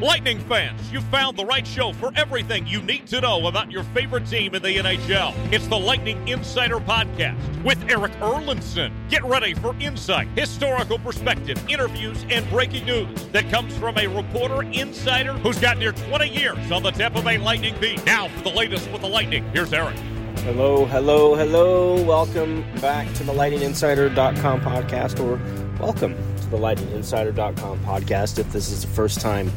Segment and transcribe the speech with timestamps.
[0.00, 3.82] Lightning fans, you found the right show for everything you need to know about your
[3.82, 5.34] favorite team in the NHL.
[5.52, 8.92] It's the Lightning Insider Podcast with Erik Erlendsson.
[9.10, 14.62] Get ready for insight, historical perspective, interviews, and breaking news that comes from a reporter
[14.62, 18.02] insider who's got near 20 years on the tip of a Lightning beat.
[18.06, 19.98] Now for the latest with the Lightning, here's Erik.
[20.38, 22.02] Hello, hello, hello.
[22.02, 25.38] Welcome back to the lightninginsider.com podcast, or
[25.78, 29.52] welcome to the lightninginsider.com podcast if this is the first time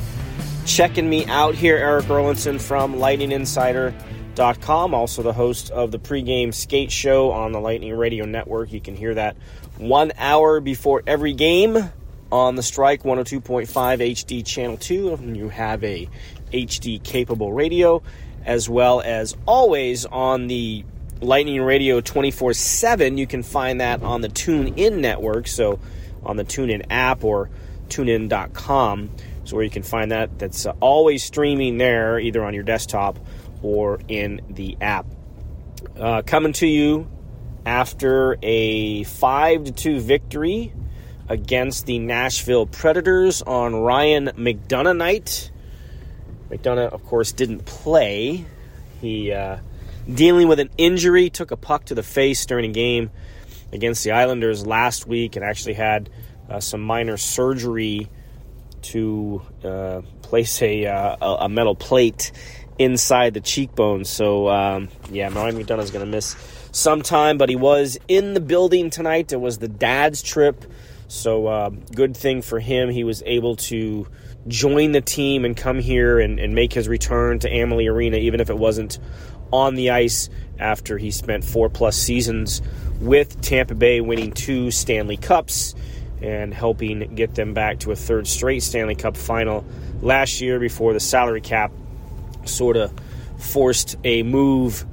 [0.66, 1.78] checking me out here.
[1.78, 7.96] Erik Erlendsson from lightninginsider.com, also the host of the pregame skate show on the Lightning
[7.96, 8.72] Radio Network.
[8.72, 9.36] You can hear that
[9.78, 11.78] one hour before every game
[12.32, 15.14] on the Strike 102.5 HD Channel 2.
[15.14, 16.10] And you have a
[16.52, 18.02] HD capable radio,
[18.46, 20.86] as well as always on the
[21.22, 23.18] Lightning Radio 24 7.
[23.18, 25.80] You can find that on the TuneIn network, so
[26.24, 27.50] on the TuneIn app or
[27.90, 29.10] tunein.com
[29.44, 30.40] is where you can find that.
[30.40, 33.20] That's uh, always streaming there, either on your desktop
[33.62, 35.06] or in the app.
[35.98, 37.10] Uh, coming to you
[37.66, 40.74] after a 5 to 2 victory
[41.30, 45.52] against the Nashville Predators on Ryan McDonagh night.
[46.50, 48.46] McDonagh, of course, didn't play.
[49.02, 49.58] He uh,
[50.12, 53.12] dealing with an injury, took a puck to the face during a game
[53.72, 56.10] against the Islanders last week, and actually had
[56.50, 58.10] uh, some minor surgery
[58.84, 62.32] to uh, place a, uh, a metal plate
[62.78, 64.06] inside the cheekbone.
[64.06, 66.36] So, um, yeah, McDonagh is going to miss
[66.72, 69.32] some time, but he was in the building tonight.
[69.32, 70.66] It was the dad's trip.
[71.08, 72.90] So, uh, good thing for him.
[72.90, 74.08] He was able to
[74.48, 78.40] join the team and come here and, and make his return to Amalie Arena, even
[78.40, 79.00] if it wasn't
[79.52, 80.30] on the ice
[80.60, 82.62] after he spent four plus seasons
[83.00, 85.76] with Tampa Bay, winning two Stanley Cups
[86.24, 89.66] and helping get them back to a third straight Stanley Cup final
[90.02, 91.72] last year before the salary cap
[92.46, 92.94] sort of
[93.38, 94.86] forced a move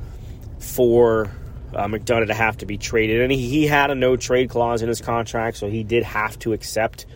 [0.58, 1.30] for
[1.72, 3.20] uh, McDonagh to have to be traded.
[3.20, 6.36] And he, he had a no trade clause in his contract, so he did have
[6.40, 7.06] to accept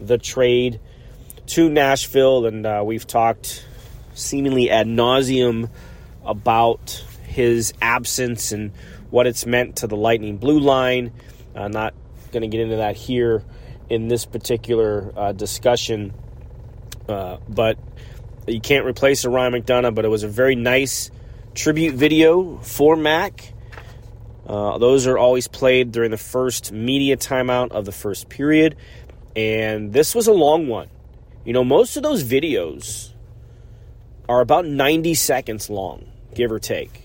[0.00, 0.78] the trade
[1.46, 2.46] to Nashville.
[2.46, 3.66] And uh, we've talked
[4.14, 5.68] seemingly ad nauseum
[6.24, 8.70] about his absence and
[9.10, 11.12] what it's meant to the Lightning blue line.
[11.56, 11.92] Uh, not
[12.30, 13.42] going to get into that here
[13.94, 16.12] in this particular uh, discussion.
[17.08, 17.78] Uh, but
[18.46, 21.10] you can't replace a Ryan McDonagh, but it was a very nice
[21.54, 23.52] tribute video for Mac.
[24.46, 28.76] Uh, those are always played during the first media timeout of the first period.
[29.36, 30.88] And this was a long one.
[31.44, 33.12] You know, most of those videos
[34.28, 37.03] are about 90 seconds long, give or take.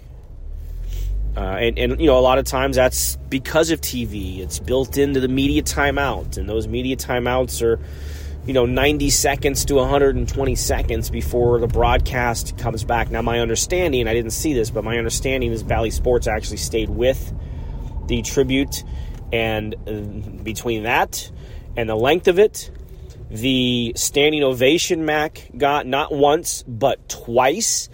[1.40, 4.40] Uh, and, and, you know, a lot of times that's because of TV.
[4.40, 7.80] It's built into the media timeout, and those media timeouts are,
[8.46, 13.10] you know, 90 seconds to 120 seconds before the broadcast comes back.
[13.10, 16.90] Now, my understanding, I didn't see this, but my understanding is Bally Sports actually stayed
[16.90, 17.34] with
[18.08, 18.84] the tribute,
[19.32, 21.32] and uh, between that
[21.78, 22.70] and the length of it,
[23.30, 27.88] the standing ovation Mac got not once but twice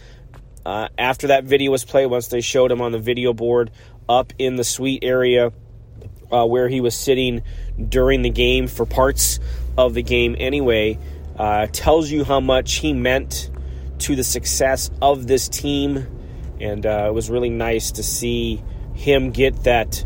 [0.66, 3.72] uh, after that video was played, once they showed him on the video board
[4.10, 5.52] up in the suite area
[6.32, 7.44] uh, where he was sitting
[7.90, 9.40] during the game for parts
[9.78, 10.98] of the game anyway,
[11.38, 13.52] uh, tells you how much he meant
[14.00, 16.08] to the success of this team.
[16.60, 18.64] And uh, it was really nice to see
[18.96, 20.04] him get that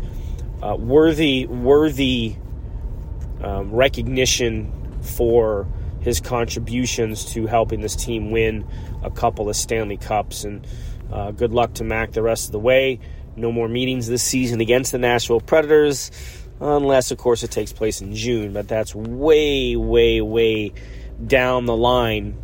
[0.62, 2.36] uh, worthy, worthy
[3.42, 5.66] um, recognition for
[6.00, 8.66] his contributions to helping this team win
[9.02, 10.44] a couple of Stanley Cups.
[10.44, 10.66] And
[11.12, 13.00] uh, good luck to Mac the rest of the way.
[13.36, 16.10] No more meetings this season against the Nashville Predators,
[16.60, 18.52] unless, of course, it takes place in June.
[18.52, 20.72] But that's way, way, way
[21.24, 22.36] down the line.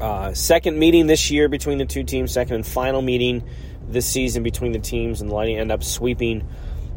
[0.00, 3.42] Uh, second meeting this year between the two teams, second and final meeting
[3.88, 6.46] this season between the teams, and the Lightning end up sweeping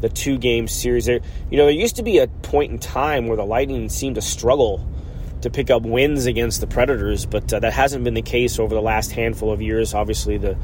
[0.00, 1.06] the two game series.
[1.06, 4.16] There, you know, there used to be a point in time where the Lightning seemed
[4.16, 4.86] to struggle
[5.42, 8.74] to pick up wins against the Predators, but uh, that hasn't been the case over
[8.74, 9.94] the last handful of years.
[9.94, 10.56] Obviously, the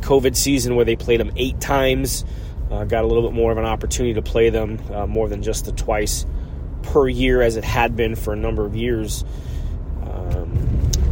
[0.00, 2.24] COVID season where they played them eight times
[2.70, 5.42] uh, got a little bit more of an opportunity to play them uh, more than
[5.42, 6.26] just the twice
[6.82, 9.24] per year as it had been for a number of years.
[10.02, 10.50] Um,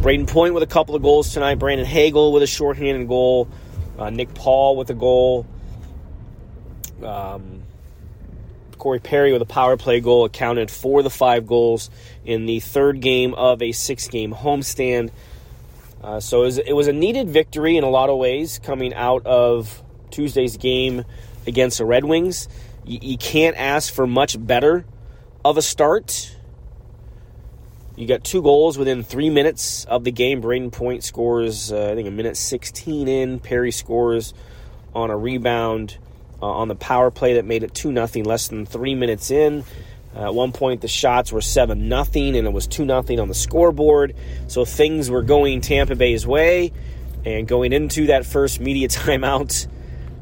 [0.01, 1.55] Brayden Point with a couple of goals tonight.
[1.55, 3.47] Brandon Hagel with a shorthanded goal.
[3.97, 5.45] Uh, Nick Paul with a goal.
[7.03, 7.63] Um,
[8.85, 11.89] Corey Perry with a power play goal accounted for the five goals
[12.23, 15.09] in the third game of a six game homestand.
[16.03, 18.93] Uh, so it was, it was, a needed victory in a lot of ways coming
[18.93, 21.03] out of Tuesday's game
[21.47, 22.47] against the Red Wings.
[22.85, 24.85] You, you can't ask for much better
[25.43, 26.37] of a start.
[27.95, 30.43] You got two goals within three minutes of the game.
[30.43, 33.39] Brayden Point scores, uh, I think, a minute 16 in.
[33.39, 34.35] Perry scores
[34.93, 35.97] on a rebound
[36.45, 39.63] uh, on the power play that made it 2 0 less than three minutes in.
[40.15, 43.27] Uh, at one point, the shots were 7 0, and it was 2 0 on
[43.27, 44.15] the scoreboard.
[44.47, 46.71] So things were going Tampa Bay's way.
[47.25, 49.67] And going into that first media timeout,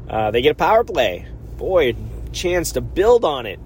[0.08, 1.28] uh, they get a power play.
[1.58, 1.94] Boy,
[2.32, 3.60] chance to build on it.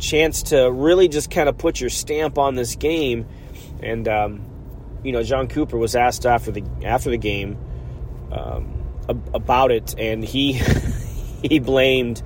[0.00, 3.26] Chance to really just kind of put your stamp on this game.
[3.80, 4.44] And, um,
[5.04, 7.56] you know, Jon Cooper was asked after the after the game
[8.32, 8.76] um,
[9.32, 10.54] about it, and he
[11.42, 12.22] he blamed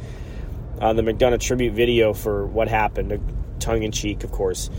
[0.80, 3.20] uh, the McDonagh tribute video for what happened,
[3.58, 4.70] tongue in cheek, of course,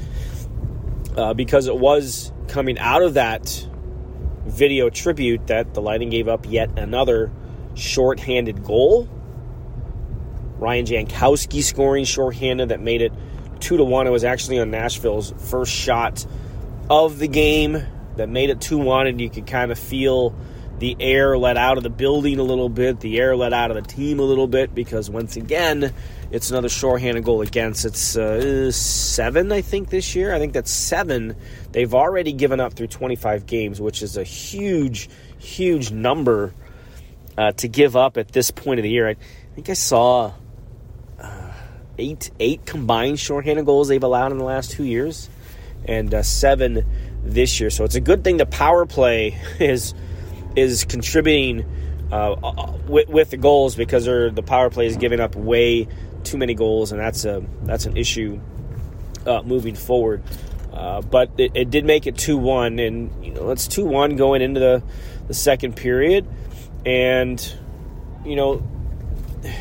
[1.16, 3.68] uh, because it was coming out of that
[4.46, 7.32] video tribute that the Lightning gave up yet another
[7.76, 9.08] shorthanded goal.
[10.58, 13.14] Ryan Johansen scoring shorthanded that made it
[13.60, 14.08] two to one.
[14.08, 16.26] It was actually on Nashville's first shot
[16.90, 17.82] of the game
[18.18, 20.36] that made it two one, and you could kind of feel
[20.82, 23.76] the air let out of the building a little bit, the air let out of
[23.76, 25.94] the team a little bit, because once again,
[26.32, 27.86] it's another shorthanded goal against.
[27.86, 30.34] It's uh, seven, I think, this year.
[30.34, 31.36] I think that's seven.
[31.72, 35.08] They've already given up through 25 games, which is a huge,
[35.38, 36.52] huge number
[37.38, 39.08] uh, to give up at this point of the year.
[39.08, 39.18] I
[39.54, 40.34] think I saw
[41.20, 41.52] uh,
[42.00, 45.30] eight, eight combined shorthanded goals they've allowed in the last two years,
[45.86, 46.84] and uh, seven
[47.24, 47.70] this year.
[47.70, 49.94] So it's a good thing the power play is
[50.56, 51.66] is contributing
[52.12, 55.88] uh, uh, with, with, the goals because the power play is giving up way
[56.24, 58.40] too many goals, and that's a that's an issue
[59.26, 60.22] uh, moving forward.
[60.74, 64.16] Uh, but it, it, did make it two one, and you know it's two one
[64.16, 64.84] going into the
[65.28, 66.28] the second period,
[66.86, 67.54] and
[68.26, 68.62] you know,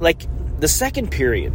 [0.00, 0.26] like
[0.60, 1.52] the second period.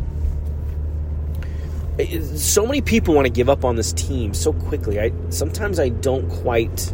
[2.36, 5.00] So many people want to give up on this team so quickly.
[5.00, 6.91] I sometimes I don't quite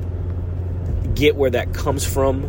[1.19, 2.45] get where that comes from.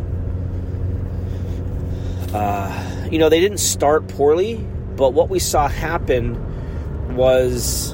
[2.33, 4.55] Uh, you know, they didn't start poorly,
[4.95, 7.93] but what we saw happen was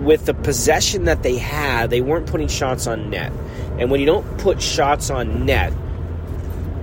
[0.00, 3.32] with the possession that they had, they weren't putting shots on net.
[3.78, 5.72] And when you don't put shots on net,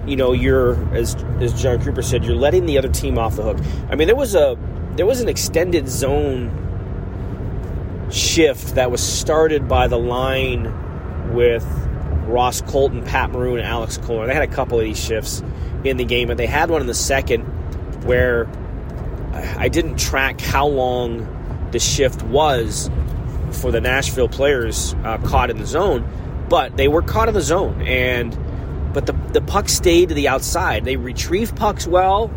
[0.07, 3.43] you know, you're as as Jon Cooper said, you're letting the other team off the
[3.43, 3.57] hook.
[3.89, 4.57] I mean, there was a
[4.95, 6.65] there was an extended zone
[8.11, 11.65] shift that was started by the line with
[12.29, 14.27] Ross Colton, Pat Maroon, and Alex Killorn.
[14.27, 15.43] They had a couple of these shifts
[15.83, 17.41] in the game, and they had one in the second
[18.05, 18.47] where
[19.33, 22.89] I didn't track how long the shift was
[23.51, 26.07] for the Nashville players uh, caught in the zone,
[26.49, 28.37] but they were caught in the zone, and
[28.93, 30.83] but the the puck stayed to the outside.
[30.85, 32.31] They retrieved pucks well.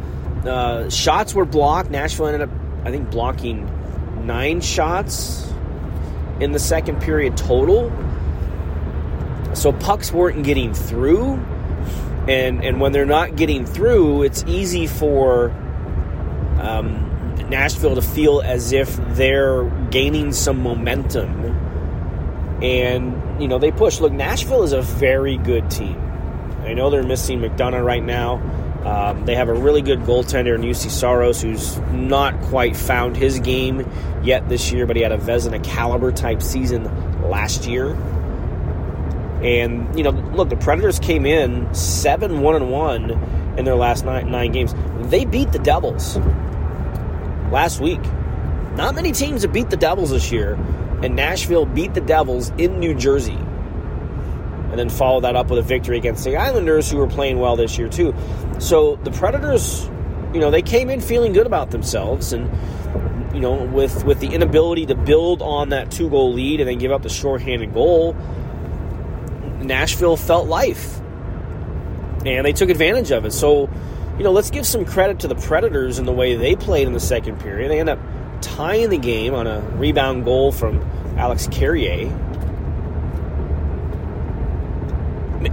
[0.44, 1.90] Uh, shots were blocked.
[1.90, 2.50] Nashville ended up,
[2.84, 3.70] I think, blocking
[4.26, 5.52] nine shots
[6.40, 7.90] in the second period total.
[9.54, 11.34] So pucks weren't getting through,
[12.28, 15.50] and and when they're not getting through, it's easy for
[16.58, 21.44] um, Nashville to feel as if they're gaining some momentum,
[22.62, 24.00] and you know they push.
[24.00, 25.98] Look, Nashville is a very good team.
[26.62, 28.40] I know they're missing McDonagh right now.
[28.84, 33.38] Um, they have a really good goaltender in Juuse Saros, who's not quite found his
[33.38, 33.88] game
[34.24, 36.84] yet this year, but he had a Vezina caliber type season
[37.28, 37.96] last year.
[39.42, 43.10] And you know, look, the Predators came in seven one and one
[43.58, 44.74] in their last nine nine games.
[45.10, 46.16] They beat the Devils
[47.50, 48.00] last week.
[48.76, 50.54] Not many teams have beat the Devils this year,
[51.02, 53.32] and Nashville beat the Devils in New Jersey.
[53.32, 57.56] And then followed that up with a victory against the Islanders, who were playing well
[57.56, 58.14] this year too.
[58.58, 59.84] So the Predators,
[60.32, 62.48] you know, they came in feeling good about themselves, and
[63.34, 66.78] you know, with with the inability to build on that two goal lead and then
[66.78, 68.16] give up the shorthanded goal
[69.62, 71.00] Nashville felt life.
[72.24, 73.32] And they took advantage of it.
[73.32, 73.68] So,
[74.16, 76.92] you know, let's give some credit to the Predators in the way they played in
[76.92, 77.70] the second period.
[77.70, 77.98] They end up
[78.40, 80.80] tying the game on a rebound goal from
[81.16, 82.10] Alex Carrier.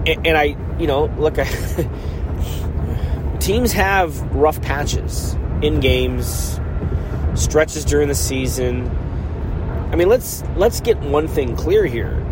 [0.05, 1.45] And I, you know, look, I,
[3.39, 6.59] teams have rough patches in games,
[7.35, 8.87] stretches during the season.
[9.91, 12.23] I mean, let's let's get one thing clear here.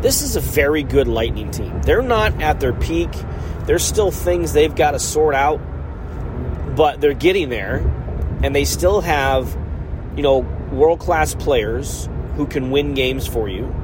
[0.00, 1.82] This is a very good Lightning team.
[1.82, 3.10] They're not at their peak.
[3.66, 5.60] There's still things they've got to sort out,
[6.76, 7.78] but they're getting there,
[8.42, 9.56] and they still have,
[10.16, 10.38] you know,
[10.72, 13.74] world class players who can win games for you.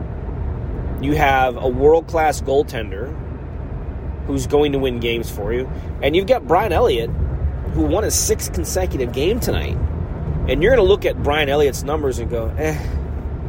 [1.03, 3.13] You have a world class goaltender
[4.27, 5.69] who's going to win games for you,
[6.01, 7.11] and you've got Brian Elliott
[7.75, 9.77] who won a sixth consecutive game tonight.
[10.49, 12.79] And you're going to look at Brian Elliott's numbers and go, eh,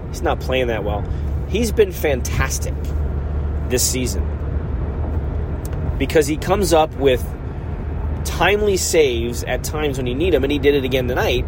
[0.10, 1.06] he's not playing that well.
[1.48, 2.74] He's been fantastic
[3.70, 4.24] this season
[5.98, 7.24] because he comes up with
[8.26, 11.46] timely saves at times when you need them, and he did it again tonight,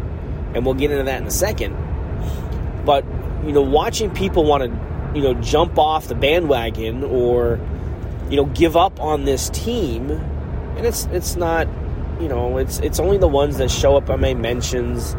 [0.54, 1.76] and we'll get into that in a second.
[2.84, 3.04] But
[3.44, 7.60] you know, watching people want to you know jump off the bandwagon or
[8.30, 11.68] you know give up on this team, and it's it's not
[12.20, 15.14] you know it's it's only the ones that show up on my mentions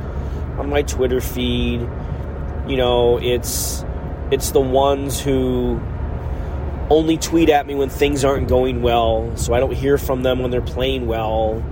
[0.58, 1.82] on my Twitter feed.
[2.68, 3.84] You know, it's
[4.32, 5.80] it's the ones who
[6.90, 10.40] only tweet at me when things aren't going well, so I don't hear from them
[10.40, 11.64] when they're playing well.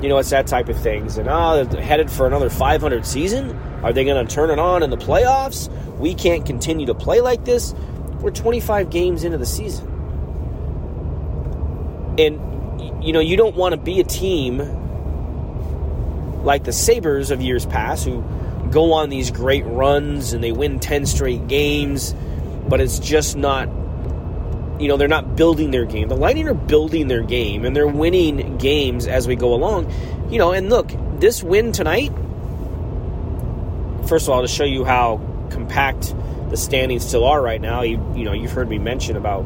[0.00, 1.18] You know, it's that type of things.
[1.18, 3.56] And oh, they're headed for another 500 season.
[3.82, 5.70] Are they going to turn it on in the playoffs?
[5.98, 7.72] We can't continue to play like this.
[8.20, 9.86] We're 25 games into the season.
[12.18, 14.58] And, you know, you don't want to be a team
[16.44, 18.24] like the Sabres of years past who
[18.72, 22.14] go on these great runs and they win 10 straight games,
[22.68, 23.68] but it's just not,
[24.80, 26.08] you know, they're not building their game.
[26.08, 29.92] The Lightning are building their game and they're winning games as we go along.
[30.30, 32.10] You know, and look, this win tonight,
[34.08, 36.14] first of all, to show you how compact
[36.50, 39.42] the standings still are right now, you, you know, you've heard me mention about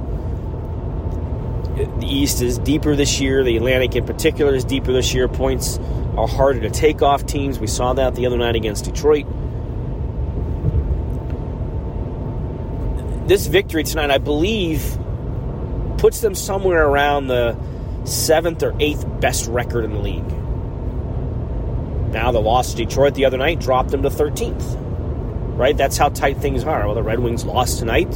[1.77, 3.45] the East is deeper this year.
[3.45, 5.29] The Atlantic, in particular, is deeper this year.
[5.29, 5.79] Points
[6.17, 7.59] are harder to take off teams.
[7.59, 9.27] We saw that the other night against Detroit.
[13.29, 14.97] This victory tonight, I believe,
[15.99, 17.57] puts them somewhere around the
[18.05, 20.33] seventh or eighth best record in the league.
[22.13, 24.85] Now, the loss to Detroit the other night dropped them to 13th.
[25.59, 25.77] Right?
[25.77, 26.87] That's how tight things are.
[26.87, 28.13] Well, the Red Wings lost tonight.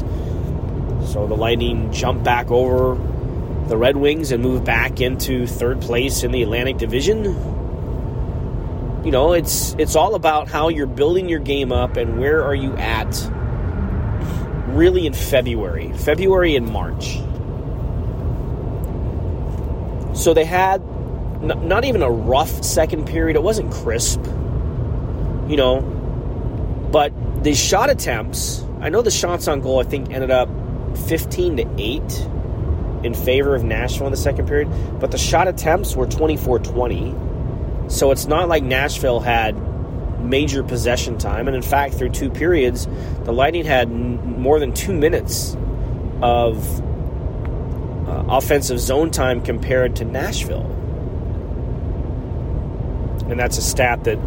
[1.07, 2.95] So the Lightning jump back over
[3.69, 7.60] the Red Wings and move back into third place in the Atlantic Division.
[9.05, 12.55] You know, it's it's all about how you're building your game up and where are
[12.55, 13.31] you at
[14.69, 17.17] really in February, February and March.
[20.17, 20.83] So they had
[21.43, 23.37] n- not even a rough second period.
[23.37, 24.23] It wasn't crisp,
[25.49, 25.81] you know,
[26.93, 28.63] but the shot attempts.
[28.81, 29.81] I know the shots on goal.
[29.81, 30.51] I think ended up
[31.09, 32.27] fifteen to eight
[33.03, 34.69] in favor of Nashville in the second period,
[35.01, 37.15] but the shot attempts were 24 20.
[37.91, 39.57] So it's not like Nashville had
[40.23, 41.49] major possession time.
[41.49, 42.87] And in fact, through two periods,
[43.25, 45.57] the Lightning had n- more than two minutes
[46.23, 46.81] of
[48.09, 50.67] uh, offensive zone time compared to Nashville.
[53.29, 54.19] And that's a stat that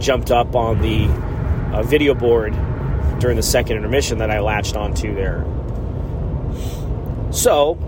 [0.00, 1.06] jumped up on the
[1.72, 2.52] uh, video board
[3.20, 5.44] during the second intermission that I latched onto there.
[7.32, 7.78] So,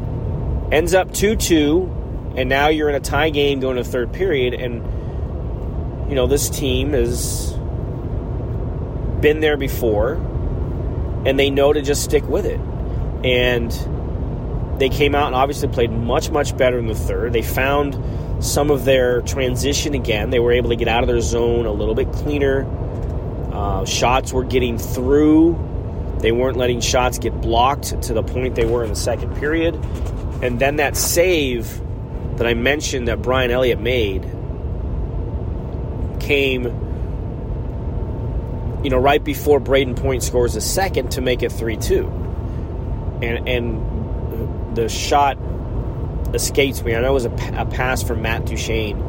[0.70, 4.54] ends up 2 2, and now you're in a tie game going to third period.
[4.54, 4.82] And,
[6.08, 7.52] you know, this team has
[9.20, 10.14] been there before,
[11.24, 12.60] and they know to just stick with it.
[13.24, 13.72] And
[14.78, 17.32] they came out and obviously played much, much better in the third.
[17.32, 17.98] They found
[18.44, 20.30] some of their transition again.
[20.30, 22.66] They were able to get out of their zone a little bit cleaner.
[23.52, 25.58] Uh, shots were getting through.
[26.20, 29.74] They weren't letting shots get blocked to the point they were in the second period.
[30.42, 31.80] And then that save
[32.36, 34.24] that I mentioned that Brian Elliott made
[36.26, 36.64] came,
[38.82, 42.06] you know, right before Brayden Point scores a second to make it 3 2.
[43.22, 45.38] And, and the shot
[46.34, 46.94] escapes me.
[46.94, 49.00] I know it was a, a pass from Matt Duchene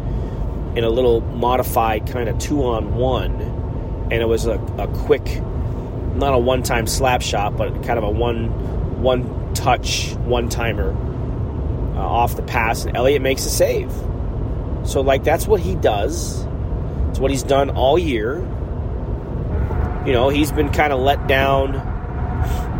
[0.75, 3.33] in a little modified kind of two on one.
[4.11, 5.41] And it was a, a quick,
[6.15, 10.95] not a one time slap shot, but kind of a one, one touch, one timer
[11.97, 13.91] uh, off the pass, and Elliott makes a save.
[14.85, 16.45] So, like, that's what he does.
[17.17, 18.35] It's what he's done all year.
[20.05, 21.73] You know, he's been kind of let down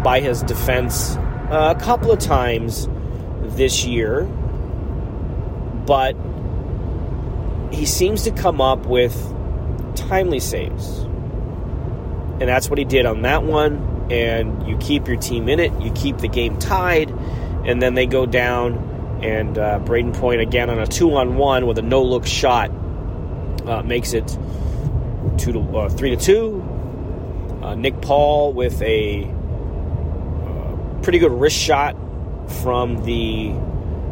[0.04, 1.16] by his defense
[1.50, 2.88] uh, a couple of times
[3.42, 4.26] this year,
[5.88, 6.16] but
[7.72, 9.16] he seems to come up with
[9.96, 11.00] timely saves.
[11.00, 14.06] And that's what he did on that one.
[14.12, 17.10] And you keep your team in it, you keep the game tied,
[17.66, 21.66] and then they go down and uh, Brayden Point again on a two on one
[21.66, 22.70] with a no look shot
[23.68, 24.38] uh, makes it
[25.38, 26.64] two to uh, three to two.
[27.62, 31.96] Uh, Nick Paul with a uh, pretty good wrist shot
[32.62, 33.54] from the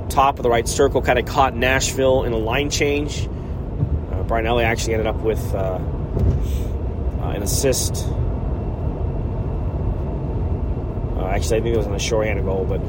[0.10, 3.28] top of the right circle, kind of caught Nashville in a line change.
[3.28, 5.80] Uh, Brian Elliott actually ended up with uh,
[7.22, 8.08] uh, an assist.
[11.26, 12.80] Actually, I think it was on a shorthanded goal, but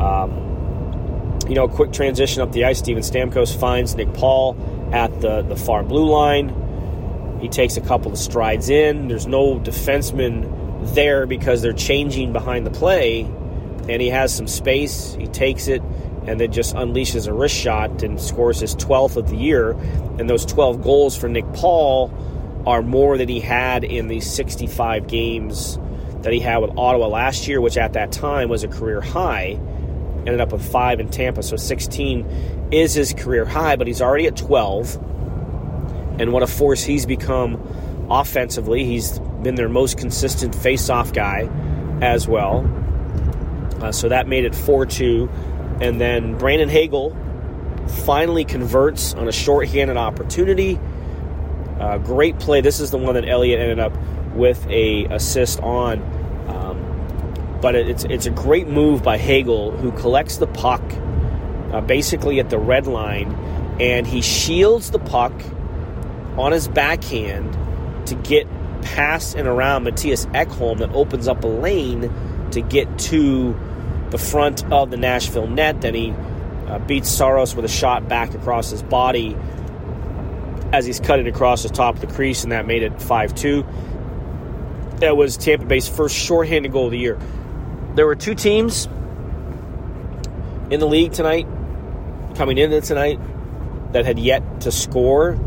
[0.00, 2.80] um, you know, quick transition up the ice.
[2.80, 4.54] Steven Stamkos finds Nick Paul
[4.92, 7.38] at the the far blue line.
[7.40, 9.08] He takes a couple of strides in.
[9.08, 15.14] There's no defenseman there because they're changing behind the play, and he has some space.
[15.14, 15.82] He takes it
[16.26, 19.72] and then just unleashes a wrist shot and scores his 12th of the year.
[20.18, 22.12] And those 12 goals for Nick Paul
[22.66, 25.78] are more than he had in the 65 games
[26.20, 29.58] that he had with Ottawa last year, which at that time was a career high.
[30.26, 34.26] Ended up with five in Tampa, so 16 is his career high, but he's already
[34.26, 34.96] at 12.
[36.20, 37.54] And what a force he's become
[38.08, 38.84] offensively.
[38.84, 41.48] He's been their most consistent face-off guy
[42.00, 42.64] as well.
[43.80, 45.28] Uh, so that made it 4 2.
[45.80, 47.16] And then Brandon Hagel
[48.04, 50.78] finally converts on a shorthanded opportunity.
[51.80, 52.60] Uh, great play.
[52.60, 53.92] This is the one that Elliott ended up
[54.34, 56.21] with a assist on.
[57.62, 60.82] But it's it's a great move by Hagel, who collects the puck
[61.72, 63.32] uh, basically at the red line,
[63.80, 65.32] and he shields the puck
[66.36, 67.56] on his backhand
[68.08, 68.46] to get
[68.82, 72.12] past and around Mattias Ekholm that opens up a lane
[72.50, 73.56] to get to
[74.10, 75.80] the front of the Nashville net.
[75.80, 76.10] Then he
[76.66, 79.36] uh, beats Saros with a shot back across his body
[80.72, 83.64] as he's cutting across the top of the crease, and that made it 5 2.
[84.96, 87.18] That was Tampa Bay's first shorthanded goal of the year.
[87.94, 88.86] There were two teams
[90.70, 91.46] in the league tonight,
[92.34, 93.20] coming into tonight,
[93.92, 95.38] that had yet to score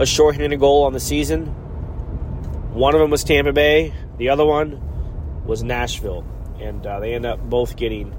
[0.00, 1.46] a shorthanded goal on the season.
[2.72, 6.24] One of them was Tampa Bay, the other one was Nashville.
[6.58, 8.12] And uh, they end up both getting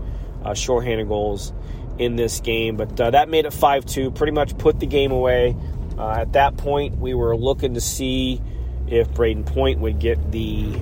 [0.44, 1.52] uh, shorthanded goals
[1.98, 2.78] in this game.
[2.78, 5.58] But uh, that made it 5 2, pretty much put the game away.
[5.98, 8.42] Uh, at that point, we were looking to see
[8.88, 10.80] if Brayden Point would get the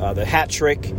[0.00, 0.92] uh, the hat trick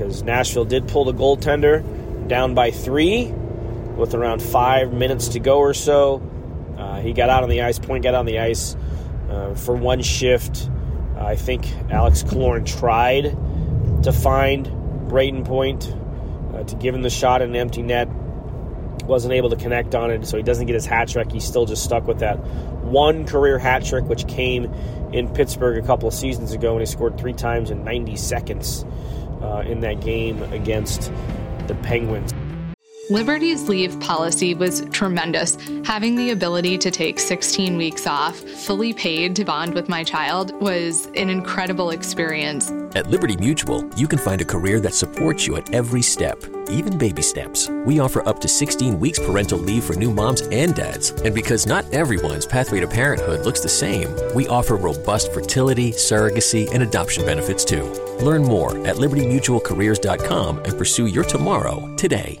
[0.00, 5.40] because uh, Nashville did pull the goaltender down by three with around five minutes to
[5.40, 6.22] go or so.
[6.78, 7.78] Uh, he got out on the ice.
[7.78, 8.76] Point got on the ice
[9.28, 10.70] uh, for one shift.
[11.18, 13.24] I think Alex Killorn tried
[14.04, 14.66] to find
[15.10, 15.94] Brayden Point
[16.54, 18.08] uh, to give him the shot in an empty net
[19.04, 21.32] wasn't able to connect on it, so he doesn't get his hat trick.
[21.32, 22.38] He's still just stuck with that
[22.84, 24.72] one career hat trick, which came
[25.12, 28.84] in Pittsburgh a couple of seasons ago, when he scored three times in 90 seconds
[29.42, 31.12] uh, in that game against
[31.66, 32.32] the Penguins.
[33.10, 35.58] Liberty's leave policy was tremendous.
[35.84, 40.54] Having the ability to take 16 weeks off, fully paid to bond with my child,
[40.60, 42.70] was an incredible experience.
[42.94, 46.98] At Liberty Mutual, you can find a career that supports you at every step, even
[46.98, 47.68] baby steps.
[47.84, 51.10] We offer up to 16 weeks parental leave for new moms and dads.
[51.22, 56.72] And because not everyone's pathway to parenthood looks the same, we offer robust fertility, surrogacy,
[56.72, 57.86] and adoption benefits too.
[58.22, 62.40] Learn more at libertymutualcareers.com and pursue your tomorrow today.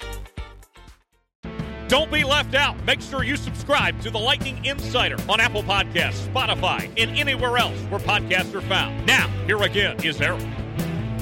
[1.91, 2.81] Don't be left out.
[2.85, 7.77] Make sure you subscribe to the Lightning Insider on Apple Podcasts, Spotify, and anywhere else
[7.89, 9.05] where podcasts are found.
[9.05, 10.41] Now, here again is Erik.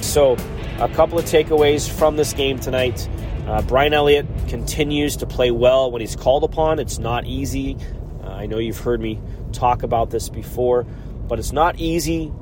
[0.00, 0.36] So,
[0.78, 3.08] a couple of takeaways from this game tonight.
[3.48, 6.78] Uh, Brian Elliott continues to play well when he's called upon.
[6.78, 7.76] It's not easy.
[8.22, 12.32] Uh, I know you've heard me talk about this before, but it's not easy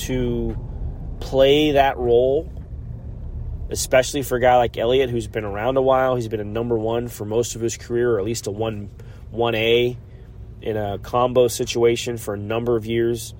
[0.00, 0.54] to
[1.20, 2.46] play that role
[3.70, 6.16] especially for a guy like Elliott who's been around a while.
[6.16, 8.90] He's been a number one for most of his career, or at least a one
[9.30, 9.96] one A
[10.60, 13.34] in a combo situation for a number of years.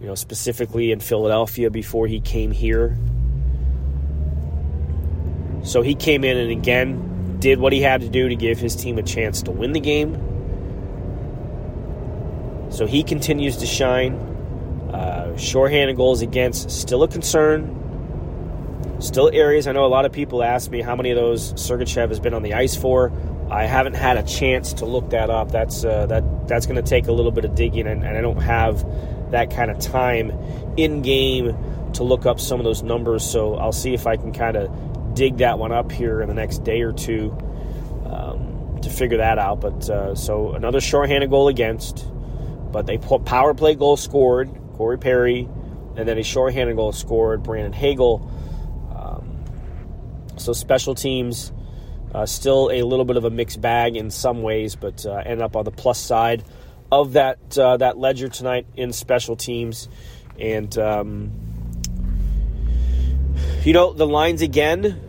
[0.00, 2.98] You know, specifically in Philadelphia before he came here.
[5.62, 8.74] So he came in and again did what he had to do to give his
[8.74, 10.28] team a chance to win the game.
[12.70, 14.14] So he continues to shine.
[14.92, 17.81] Uh, shorthanded goals against still a concern
[19.02, 19.66] Still areas.
[19.66, 22.34] I know a lot of people ask me how many of those Sergachev has been
[22.34, 23.12] on the ice for.
[23.50, 25.50] I haven't had a chance to look that up.
[25.50, 28.20] That's uh, that that's going to take a little bit of digging, and, and I
[28.20, 28.86] don't have
[29.32, 30.30] that kind of time
[30.76, 31.56] in game
[31.94, 33.28] to look up some of those numbers.
[33.28, 36.34] So I'll see if I can kind of dig that one up here in the
[36.34, 37.36] next day or two
[38.06, 39.60] um, to figure that out.
[39.60, 42.06] But uh, so another shorthanded goal against,
[42.70, 45.48] but they put power play goal scored, Corey Perry,
[45.96, 48.28] and then a shorthanded goal scored, Brandon Hagel.
[50.42, 51.52] So special teams.
[52.14, 55.40] Uh, still a little bit of a mixed bag in some ways, but uh, end
[55.40, 56.44] up on the plus side
[56.90, 59.88] of that uh, that ledger tonight in special teams,
[60.38, 61.32] and um,
[63.64, 65.00] you know the lines again.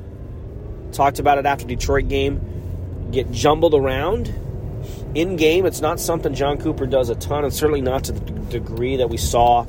[0.93, 3.09] Talked about it after Detroit game.
[3.11, 4.33] Get jumbled around
[5.13, 5.65] in game.
[5.65, 9.09] It's not something Jon Cooper does a ton, and certainly not to the degree that
[9.09, 9.65] we saw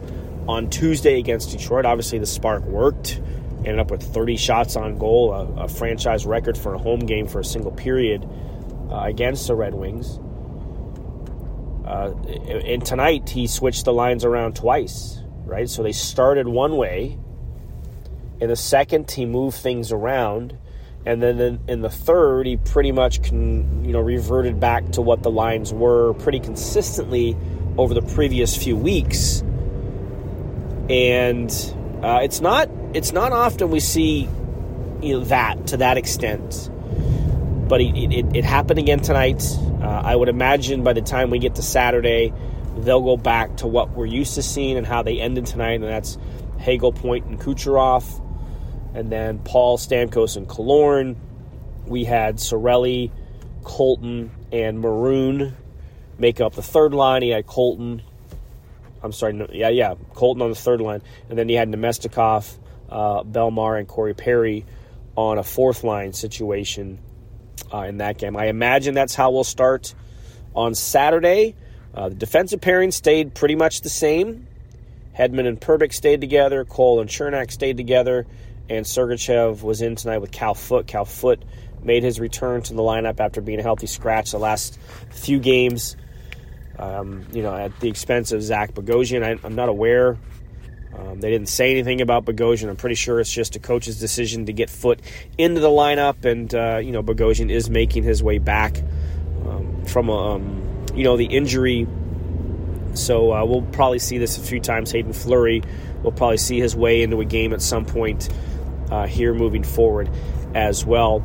[0.47, 1.85] on Tuesday against Detroit.
[1.85, 3.21] Obviously, the spark worked
[3.65, 7.27] ended up with 30 shots on goal, a, a franchise record for a home game
[7.27, 8.29] for a single period
[8.91, 10.19] uh, against the Red Wings.
[11.85, 12.13] Uh,
[12.67, 15.69] and tonight he switched the lines around twice, right?
[15.69, 17.19] So they started one way.
[18.41, 20.57] In the second, he moved things around,
[21.07, 25.23] and then in, the third, he pretty much can, you know, reverted back to what
[25.23, 27.37] the lines were pretty consistently
[27.77, 29.43] over the previous few weeks.
[30.89, 31.51] And
[32.03, 34.29] uh, it's not it's not often we see
[35.03, 36.71] you know that to that extent,
[37.69, 39.43] but it, it, it happened again tonight.
[39.83, 42.33] Uh, I would imagine by the time we get to Saturday,
[42.79, 45.85] they'll go back to what we're used to seeing and how they ended tonight, and
[45.85, 46.17] that's
[46.59, 48.23] Hagel, Point, and Kucherov,
[48.95, 51.17] and then Paul, Stamkos, and Killorn.
[51.87, 53.11] We had Sorelli,
[53.63, 55.55] Colton, and Maroon
[56.17, 57.21] make up the third line.
[57.23, 58.01] He had Colton,
[59.03, 62.57] I'm sorry, no, yeah, yeah, Colton on the third line, and then he had Namestnikov,
[62.95, 64.65] uh, Bellemare, and Corey Perry
[65.17, 66.99] on a fourth line situation
[67.73, 68.37] uh, in that game.
[68.37, 69.95] I imagine that's how we'll start
[70.55, 71.57] on Saturday.
[71.93, 74.47] Uh, the defensive pairing stayed pretty much the same.
[75.17, 76.65] Hedman and Perbix stayed together.
[76.65, 78.27] Cole and Cernak stayed together.
[78.69, 80.87] And Sergachev was in tonight with Cal Foote.
[80.87, 81.45] Cal Foote
[81.83, 84.79] made his return to the lineup after being a healthy scratch the last
[85.11, 85.97] few games
[86.79, 89.23] um, you know, at the expense of Zach Bogosian.
[89.23, 90.17] I, am not aware.
[90.99, 92.69] Um, they didn't say anything about Bogosian.
[92.69, 95.01] I'm pretty sure it's just a coach's decision to get Foote
[95.39, 98.79] into the lineup, and uh, you know, Bogosian is making his way back
[99.47, 101.87] um, from um, you know the injury.
[102.95, 104.93] So uh, we'll probably see this a few times.
[104.93, 105.63] Haydn Fleury
[106.03, 108.29] will probably see his way into a game at some point
[108.91, 110.09] uh, here moving forward
[110.55, 111.25] as well.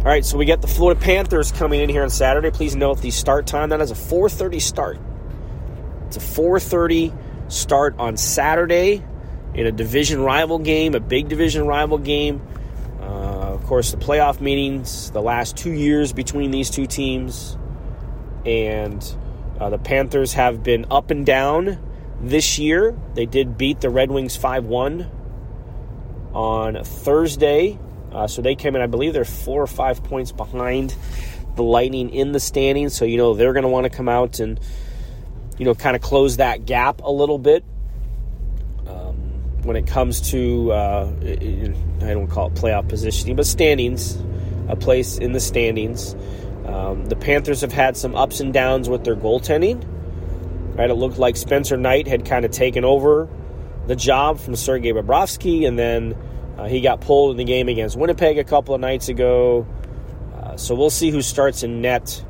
[0.00, 2.50] All right, so we get the Florida Panthers coming in here on Saturday.
[2.50, 3.68] Please note the start time.
[3.68, 4.98] That is a 4:30 start.
[6.06, 7.12] It's a 4:30
[7.50, 9.04] start on Saturday
[9.54, 12.40] in a division rival game, a big division rival game.
[13.00, 17.58] Uh, of course, the playoff meetings the last two years between these two teams,
[18.46, 19.16] and
[19.58, 21.78] uh, the Panthers have been up and down
[22.20, 22.98] this year.
[23.14, 25.10] They did beat the Red Wings 5-1
[26.32, 27.78] on Thursday
[28.12, 30.94] uh, so they came in, I believe they're four or five points behind
[31.54, 32.94] the Lightning in the standings.
[32.94, 34.58] So, you know, they're going to want to come out and,
[35.58, 37.64] you know, kind of close that gap a little bit.
[38.86, 39.16] Um,
[39.62, 44.18] when it comes to, uh, I don't call it playoff positioning, but standings,
[44.68, 46.14] a place in the standings.
[46.66, 49.86] Um, the Panthers have had some ups and downs with their goaltending.
[50.76, 53.28] Right, it looked like Spencer Knight had kind of taken over
[53.86, 56.16] the job from Sergei Bobrovsky, and then
[56.56, 59.66] uh, he got pulled in the game against Winnipeg a couple of nights ago.
[60.34, 62.24] Uh, so we'll see who starts in net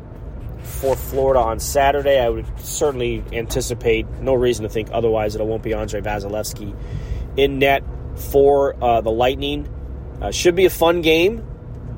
[0.62, 2.18] for Florida on Saturday.
[2.18, 6.74] I would certainly anticipate, no reason to think otherwise, that it won't be Andrei Vasilevskiy
[7.36, 7.82] in net
[8.14, 9.68] for uh, the Lightning.
[10.20, 11.46] Uh, should be a fun game.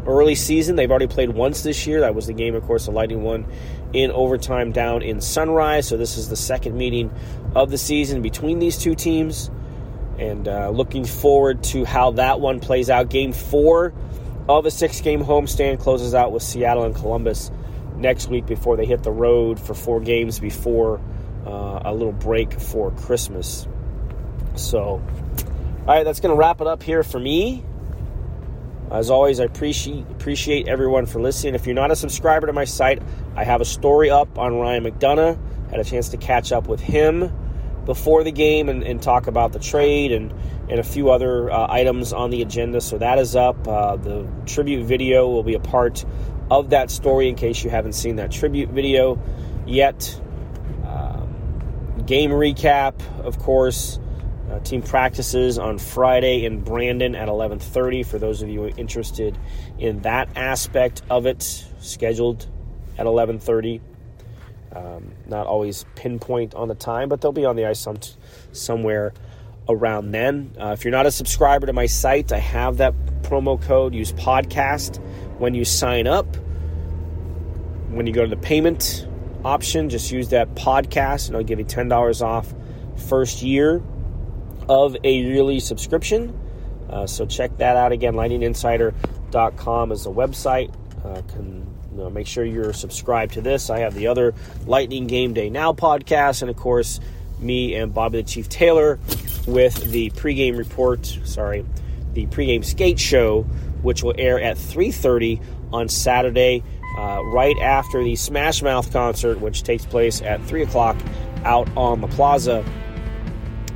[0.06, 2.00] Early season, they've already played once this year.
[2.00, 3.46] That was the game, of course, the Lightning won
[3.92, 5.86] in overtime down in Sunrise.
[5.86, 7.12] So this is the second meeting
[7.54, 9.50] of the season between these two teams
[10.18, 13.10] and uh, looking forward to how that one plays out.
[13.10, 13.92] Game four
[14.48, 17.50] of a six game homestand closes out with Seattle and Columbus
[18.02, 21.00] next week before they hit the road for four games before
[21.46, 23.66] uh, a little break for Christmas.
[24.54, 25.02] So, all
[25.86, 27.64] right, that's going to wrap it up here for me.
[28.90, 31.54] As always, I appreciate appreciate everyone for listening.
[31.54, 33.02] If you're not a subscriber to my site,
[33.34, 35.38] I have a story up on Ryan McDonagh.
[35.70, 37.32] Had a chance to catch up with him
[37.86, 40.32] before the game and, and talk about the trade and,
[40.68, 42.80] and a few other uh, items on the agenda.
[42.80, 43.66] So that is up.
[43.66, 46.04] Uh, the tribute video will be a part
[46.58, 49.18] of that story in case you haven't seen that tribute video
[49.66, 50.20] yet.
[50.84, 53.98] Um, game recap, of course.
[54.50, 59.38] Uh, team practices on Friday in Brandon at 11:30 for those of you interested
[59.78, 61.42] in that aspect of it.
[61.80, 62.46] Scheduled
[62.98, 63.80] at 11:30.
[64.74, 67.98] Um, not always pinpoint on the time, but they'll be on the ice some,
[68.52, 69.14] somewhere
[69.68, 70.52] around then.
[70.60, 73.94] Uh, if you're not a subscriber to my site, I have that promo code.
[73.94, 75.00] Use podcast
[75.42, 76.36] when you sign up.
[77.90, 79.08] When you go to the payment
[79.44, 82.54] option, just use that podcast and I'll give you $10 off
[83.08, 83.82] first year
[84.68, 86.38] of a yearly subscription.
[86.88, 88.14] Uh, so check that out again.
[88.14, 90.72] LightningInsider.com is the website.
[91.04, 93.68] Uh, can you know, make sure you're subscribed to this.
[93.68, 97.00] I have the other Lightning Game Day Now podcast, and of course,
[97.40, 99.00] me and Bobby the Chief Taylor
[99.48, 101.04] with the pregame report.
[101.24, 101.64] Sorry,
[102.12, 103.44] the pregame skate show,
[103.82, 105.40] which will air at 3:30
[105.72, 106.62] on Saturday,
[106.98, 110.96] uh, right after the Smash Mouth concert, which takes place at 3 o'clock
[111.44, 112.64] out on the plaza.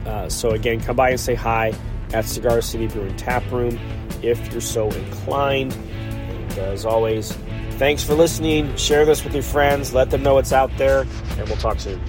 [0.07, 1.73] Uh, so again, come by and say hi
[2.13, 3.79] at Cigar City Brewing Tap Room
[4.23, 5.73] if you're so inclined.
[5.75, 7.33] And uh, as always,
[7.73, 8.75] thanks for listening.
[8.77, 9.93] Share this with your friends.
[9.93, 11.07] Let them know it's out there,
[11.39, 12.01] and we'll talk soon.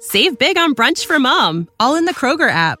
[0.00, 2.80] Save big on brunch for mom, all in the Kroger app.